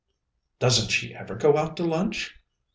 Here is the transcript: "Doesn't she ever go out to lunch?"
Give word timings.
"Doesn't 0.57 0.89
she 0.89 1.13
ever 1.13 1.35
go 1.35 1.57
out 1.57 1.77
to 1.77 1.83
lunch?" 1.83 2.35